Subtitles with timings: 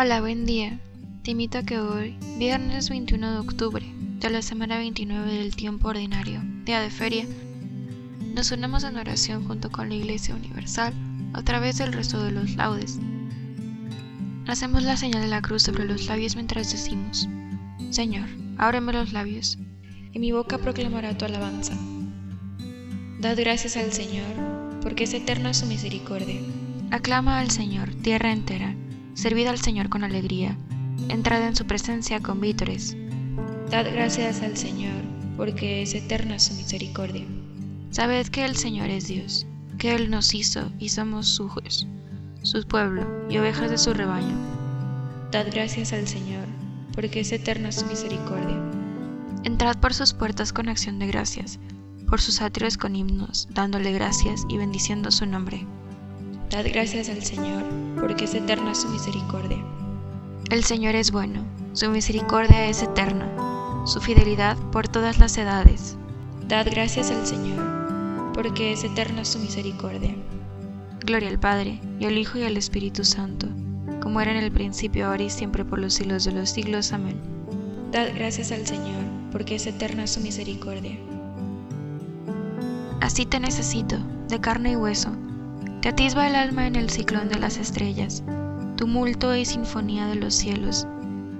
[0.00, 0.78] Hola, buen día.
[1.24, 3.84] Te invito a que hoy, viernes 21 de octubre,
[4.20, 7.26] de la semana 29 del tiempo ordinario, día de feria,
[8.32, 10.94] nos unamos en oración junto con la Iglesia Universal
[11.32, 13.00] a través del resto de los laudes.
[14.46, 17.28] Hacemos la señal de la cruz sobre los labios mientras decimos,
[17.90, 19.58] Señor, ábreme los labios,
[20.12, 21.76] y mi boca proclamará tu alabanza.
[23.20, 26.40] Dad gracias al Señor, porque es eterna su misericordia.
[26.92, 28.76] Aclama al Señor, tierra entera
[29.18, 30.56] Servid al Señor con alegría,
[31.08, 32.96] entrad en su presencia con vítores.
[33.68, 34.94] Dad gracias al Señor,
[35.36, 37.26] porque es eterna su misericordia.
[37.90, 39.44] Sabed que el Señor es Dios,
[39.76, 41.88] que Él nos hizo y somos suyos,
[42.44, 44.36] su pueblo y ovejas de su rebaño.
[45.32, 46.46] Dad gracias al Señor,
[46.94, 48.62] porque es eterna su misericordia.
[49.42, 51.58] Entrad por sus puertas con acción de gracias,
[52.06, 55.66] por sus atrios con himnos, dándole gracias y bendiciendo su nombre.
[56.50, 57.62] Dad gracias al Señor,
[58.00, 59.62] porque es eterna su misericordia.
[60.50, 61.44] El Señor es bueno,
[61.74, 63.30] su misericordia es eterna,
[63.84, 65.98] su fidelidad por todas las edades.
[66.48, 70.14] Dad gracias al Señor, porque es eterna su misericordia.
[71.04, 73.46] Gloria al Padre, y al Hijo y al Espíritu Santo,
[74.00, 76.94] como era en el principio, ahora y siempre por los siglos de los siglos.
[76.94, 77.20] Amén.
[77.92, 80.96] Dad gracias al Señor, porque es eterna su misericordia.
[83.02, 83.98] Así te necesito,
[84.28, 85.17] de carne y hueso
[85.80, 88.24] te atisba el alma en el ciclón de las estrellas,
[88.76, 90.88] tumulto y sinfonía de los cielos,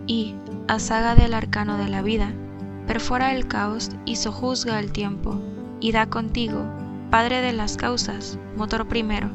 [0.07, 0.35] y,
[0.69, 2.33] a saga del arcano de la vida,
[2.87, 5.41] perfora el caos y sojuzga el tiempo,
[5.81, 6.65] y da contigo,
[7.11, 9.31] Padre de las causas, motor primero.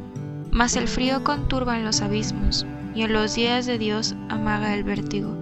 [0.51, 4.83] Mas el frío conturba en los abismos, y en los días de Dios amaga el
[4.83, 5.35] vértigo.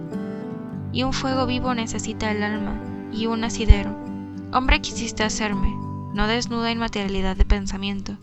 [0.92, 2.80] Y un fuego vivo necesita el alma,
[3.12, 3.94] y un asidero.
[4.50, 5.72] Hombre quisiste hacerme,
[6.14, 8.16] no desnuda inmaterialidad de pensamiento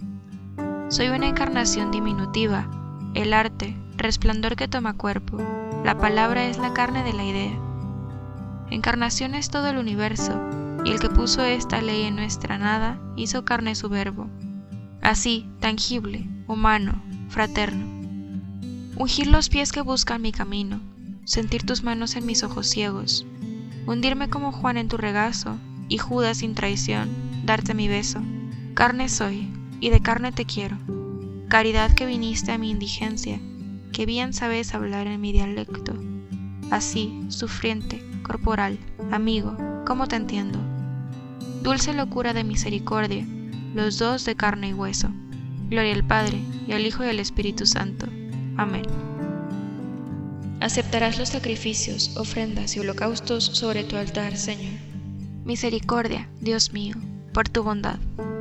[0.89, 2.67] soy una encarnación diminutiva,
[3.13, 5.37] el arte, resplandor que toma cuerpo,
[5.85, 7.59] la palabra es la carne de la idea.
[8.71, 10.41] Encarnación es todo el universo,
[10.83, 14.27] y el que puso esta ley en nuestra nada hizo carne su verbo.
[15.01, 17.85] Así, tangible, humano, fraterno.
[18.95, 20.79] Ungir los pies que buscan mi camino,
[21.23, 23.27] sentir tus manos en mis ojos ciegos,
[23.85, 25.55] hundirme como Juan en tu regazo,
[25.87, 27.09] y Judas sin traición,
[27.45, 28.21] darte mi beso.
[28.73, 30.77] Carne soy, y de carne te quiero.
[31.47, 33.39] Caridad que viniste a mi indigencia,
[33.91, 35.93] que bien sabes hablar en mi dialecto.
[36.71, 38.77] Así, sufriente, corporal,
[39.11, 40.59] amigo, ¿cómo te entiendo?
[41.63, 43.25] Dulce locura de misericordia,
[43.73, 45.09] los dos de carne y hueso.
[45.69, 48.07] Gloria al Padre, y al Hijo y al Espíritu Santo.
[48.57, 48.83] Amén.
[50.61, 54.73] Aceptarás los sacrificios, ofrendas y holocaustos sobre tu altar, Señor.
[55.45, 56.95] Misericordia, Dios mío,
[57.33, 57.97] por tu bondad.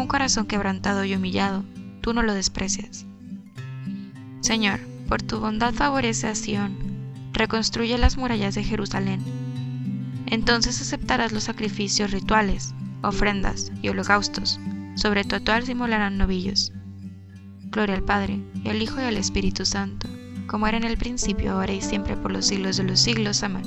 [0.00, 1.64] un corazón quebrantado y humillado.
[2.00, 3.04] Tú no lo desprecias.
[4.40, 6.76] Señor, por tu bondad favorece a Sión,
[7.32, 9.20] reconstruye las murallas de Jerusalén.
[10.26, 14.58] Entonces aceptarás los sacrificios rituales, ofrendas y holocaustos.
[14.94, 16.72] Sobre tu altar se novillos.
[17.70, 20.08] Gloria al Padre, y al Hijo y al Espíritu Santo,
[20.46, 23.42] como era en el principio, ahora y siempre, por los siglos de los siglos.
[23.42, 23.62] Amén.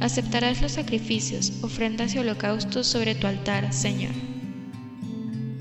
[0.00, 4.27] Aceptarás los sacrificios, ofrendas y holocaustos sobre tu altar, Señor.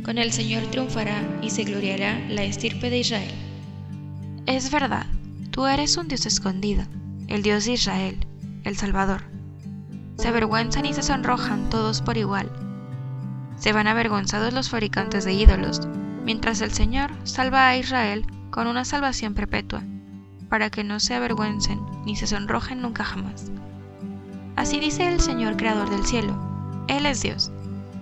[0.08, 3.34] Con el Señor triunfará y se gloriará la estirpe de Israel.
[4.46, 5.06] Es verdad,
[5.52, 6.86] tú eres un Dios escondido,
[7.28, 8.26] el Dios de Israel,
[8.64, 9.24] el Salvador.
[10.18, 12.50] Se avergüenzan y se sonrojan todos por igual.
[13.58, 15.82] Se van avergonzados los fabricantes de ídolos,
[16.24, 19.84] mientras el Señor salva a Israel con una salvación perpetua,
[20.48, 23.52] para que no se avergüencen ni se sonrojen nunca jamás.
[24.56, 26.34] Así dice el Señor Creador del cielo,
[26.88, 27.52] Él es Dios.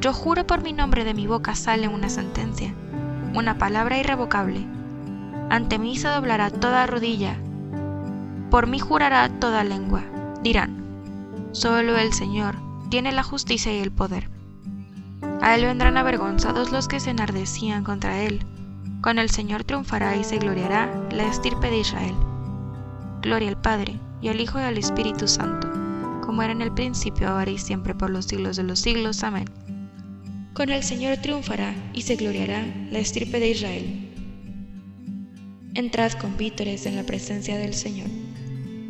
[0.00, 2.72] Yo juro por mi nombre de mi boca sale una sentencia,
[3.34, 4.64] una palabra irrevocable.
[5.50, 7.36] Ante mí se doblará toda rodilla,
[8.50, 10.02] por mí jurará toda lengua.
[10.42, 10.84] Dirán,
[11.52, 12.56] solo el Señor
[12.90, 14.30] tiene la justicia y el poder.
[15.42, 18.46] A él vendrán avergonzados los que se enardecían contra él,
[19.00, 22.14] con el Señor triunfará y se gloriará la estirpe de Israel.
[23.22, 25.68] Gloria al Padre, y al Hijo y al Espíritu Santo,
[26.24, 29.22] como era en el principio, ahora y siempre, por los siglos de los siglos.
[29.22, 29.46] Amén.
[30.58, 34.10] Con el Señor triunfará y se gloriará la estirpe de Israel.
[35.74, 38.08] Entrad con vítores en la presencia del Señor.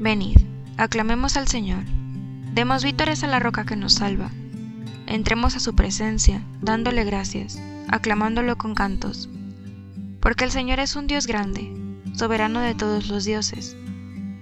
[0.01, 0.39] Venid,
[0.79, 1.85] aclamemos al Señor.
[2.55, 4.31] Demos vítores a la roca que nos salva.
[5.07, 9.29] Entremos a su presencia, dándole gracias, aclamándolo con cantos
[10.21, 11.73] porque el Señor es un Dios grande,
[12.15, 13.77] soberano de todos los dioses.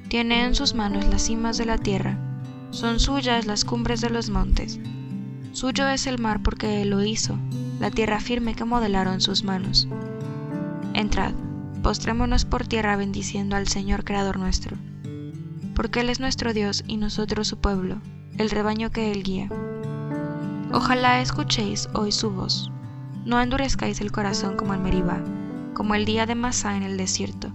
[0.09, 2.19] Tiene en sus manos las cimas de la tierra,
[2.71, 4.79] son suyas las cumbres de los montes.
[5.57, 7.39] Suyo es el mar porque Él lo hizo,
[7.81, 9.89] la tierra firme que modelaron sus manos.
[10.93, 11.33] Entrad,
[11.83, 14.77] postrémonos por tierra bendiciendo al Señor Creador nuestro,
[15.75, 18.03] porque Él es nuestro Dios y nosotros su pueblo,
[18.37, 19.49] el rebaño que Él guía.
[20.75, 22.71] Ojalá escuchéis hoy su voz,
[23.25, 25.23] no endurezcáis el corazón como en Meribá
[25.73, 27.51] como el día de Masá en el desierto,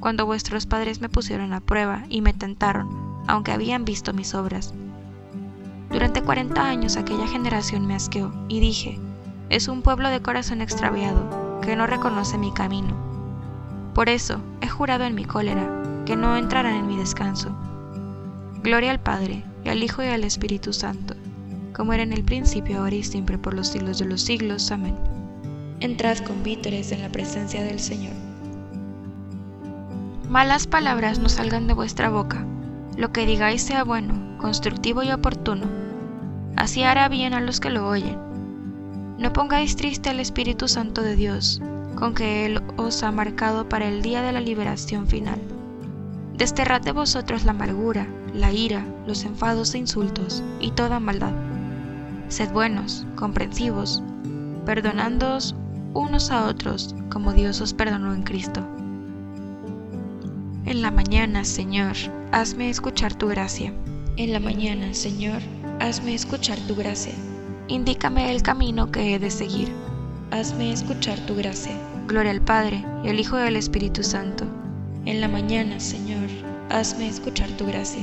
[0.00, 4.74] cuando vuestros padres me pusieron a prueba y me tentaron, aunque habían visto mis obras.
[5.96, 9.00] Durante cuarenta años aquella generación me asqueó, y dije,
[9.48, 12.94] es un pueblo de corazón extraviado, que no reconoce mi camino.
[13.94, 17.48] Por eso he jurado en mi cólera, que no entrarán en mi descanso.
[18.62, 21.14] Gloria al Padre, y al Hijo y al Espíritu Santo,
[21.74, 24.70] como era en el principio, ahora y siempre, por los siglos de los siglos.
[24.70, 24.94] Amén
[25.80, 28.12] entrad con vítores en la presencia del Señor.
[30.28, 32.44] Malas palabras no salgan de vuestra boca,
[32.98, 35.85] lo que digáis sea bueno, constructivo y oportuno,
[36.56, 38.18] así hará bien a los que lo oyen.
[39.18, 41.62] No pongáis triste al Espíritu Santo de Dios,
[41.94, 45.40] con que Él os ha marcado para el día de la liberación final.
[46.36, 51.32] Desterrad de vosotros la amargura, la ira, los enfados e insultos, y toda maldad.
[52.28, 54.02] Sed buenos, comprensivos,
[54.66, 55.54] perdonándoos
[55.94, 58.66] unos a otros, como Dios os perdonó en Cristo.
[60.66, 61.94] En la mañana, Señor,
[62.32, 63.72] hazme escuchar tu gracia.
[64.16, 65.40] En la mañana, Señor,
[65.80, 67.12] hazme escuchar tu gracia.
[67.68, 69.72] Indícame el camino que he de seguir.
[70.30, 71.76] Hazme escuchar tu gracia.
[72.06, 74.44] Gloria al Padre, y al Hijo y al Espíritu Santo.
[75.04, 76.28] En la mañana, Señor,
[76.70, 78.02] hazme escuchar tu gracia.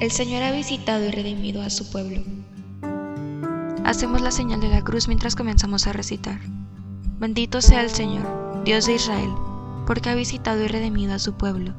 [0.00, 2.22] El Señor ha visitado y redimido a su pueblo.
[3.84, 6.40] Hacemos la señal de la cruz mientras comenzamos a recitar.
[7.18, 9.30] Bendito sea el Señor, Dios de Israel,
[9.86, 11.72] porque ha visitado y redimido a su pueblo,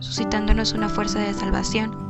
[0.00, 2.09] suscitándonos una fuerza de salvación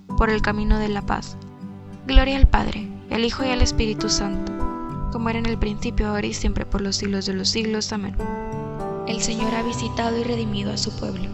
[0.21, 1.35] por el camino de la paz.
[2.05, 4.53] Gloria al Padre, al Hijo y al Espíritu Santo
[5.11, 7.91] como era en el principio, ahora y siempre, por los siglos de los siglos.
[7.91, 8.15] Amén.
[9.07, 11.27] El Señor ha visitado y redimido a su pueblo.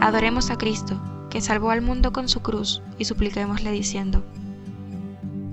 [0.00, 4.22] Adoremos a Cristo, que salvó al mundo con su cruz, y supliquémosle diciendo,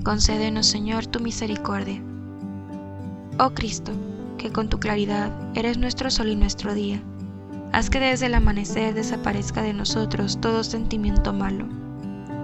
[0.03, 2.03] Concédenos, Señor, tu misericordia.
[3.39, 3.93] Oh Cristo,
[4.37, 7.01] que con tu claridad eres nuestro sol y nuestro día,
[7.71, 11.67] haz que desde el amanecer desaparezca de nosotros todo sentimiento malo.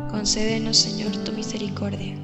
[0.09, 2.17] Concédenos, Señor, tu misericordia.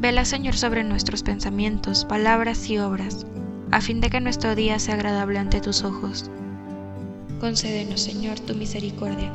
[0.00, 3.26] Vela, Señor, sobre nuestros pensamientos, palabras y obras,
[3.70, 6.30] a fin de que nuestro día sea agradable ante tus ojos.
[7.40, 9.30] Concédenos, Señor, tu misericordia.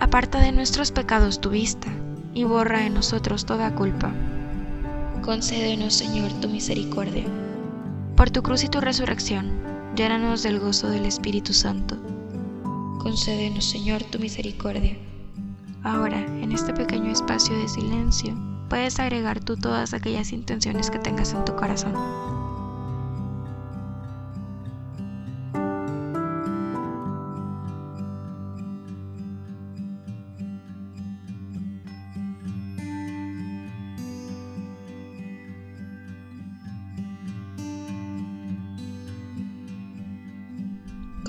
[0.00, 1.88] Aparta de nuestros pecados tu vista,
[2.34, 4.12] y borra en nosotros toda culpa.
[5.22, 7.24] Concédenos, Señor, tu misericordia.
[8.14, 9.50] Por tu cruz y tu resurrección,
[9.94, 11.96] llénanos del gozo del Espíritu Santo.
[13.06, 14.96] Concédenos, Señor, tu misericordia.
[15.84, 18.34] Ahora, en este pequeño espacio de silencio,
[18.68, 21.94] puedes agregar tú todas aquellas intenciones que tengas en tu corazón.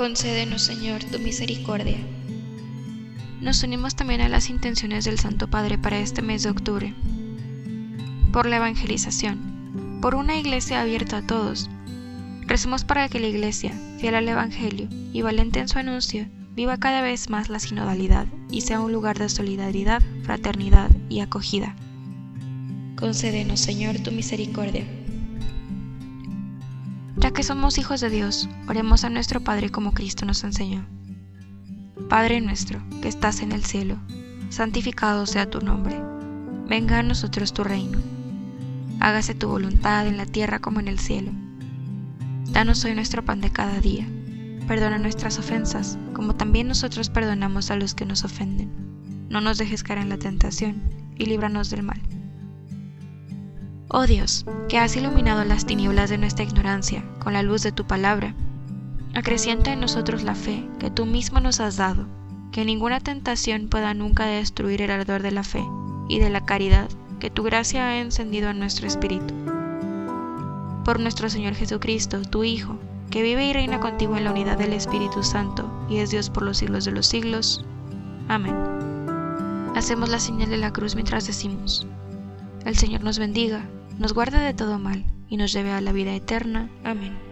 [0.08, 1.98] Concédenos, Señor, tu misericordia.
[3.42, 6.94] Nos unimos también a las intenciones del Santo Padre para este mes de octubre
[8.32, 11.70] por la evangelización, por una iglesia abierta a todos.
[12.44, 17.02] Recemos para que la iglesia, fiel al Evangelio y valiente en su anuncio, viva cada
[17.02, 21.76] vez más la sinodalidad y sea un lugar de solidaridad, fraternidad y acogida.
[22.96, 24.86] Concédenos, Señor, tu misericordia.
[27.38, 30.86] Que somos hijos de Dios, oremos a nuestro Padre como Cristo nos enseñó.
[32.10, 33.98] Padre nuestro, que estás en el cielo,
[34.50, 36.02] santificado sea tu nombre.
[36.68, 38.00] Venga a nosotros tu reino
[39.00, 41.32] hágase tu voluntad en la tierra como en el cielo.
[42.52, 44.08] Danos hoy nuestro pan de cada día.
[44.68, 48.72] Perdona nuestras ofensas, como también nosotros perdonamos a los que nos ofenden.
[49.30, 50.82] No nos dejes caer en la tentación,
[51.18, 52.02] y líbranos del mal.
[53.90, 57.88] Oh Dios, que has iluminado las tinieblas de nuestra ignorancia con la luz de tu
[57.88, 58.36] palabra,
[59.16, 62.06] acrecienta en nosotros la fe que tú mismo nos has dado,
[62.52, 65.64] que ninguna tentación pueda nunca destruir el ardor de la fe
[66.10, 66.90] y de la caridad
[67.22, 69.34] que tu gracia ha encendido en nuestro espíritu.
[70.84, 72.78] Por nuestro Señor Jesucristo, tu Hijo,
[73.10, 76.44] que vive y reina contigo en la unidad del Espíritu Santo y es Dios por
[76.44, 77.64] los siglos de los siglos.
[78.28, 78.54] Amén.
[79.76, 81.88] Hacemos la señal de la cruz mientras decimos,
[82.66, 83.64] el Señor nos bendiga,
[83.98, 86.70] nos guarde de todo mal y nos lleve a la vida eterna.
[86.84, 87.27] Amén.